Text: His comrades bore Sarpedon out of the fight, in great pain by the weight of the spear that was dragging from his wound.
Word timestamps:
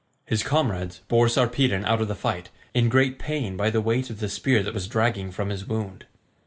His 0.25 0.41
comrades 0.41 1.01
bore 1.07 1.29
Sarpedon 1.29 1.85
out 1.85 2.01
of 2.01 2.07
the 2.07 2.15
fight, 2.15 2.49
in 2.73 2.89
great 2.89 3.19
pain 3.19 3.55
by 3.55 3.69
the 3.69 3.81
weight 3.81 4.09
of 4.09 4.19
the 4.19 4.29
spear 4.29 4.63
that 4.63 4.73
was 4.73 4.87
dragging 4.87 5.29
from 5.29 5.49
his 5.49 5.67
wound. 5.67 6.05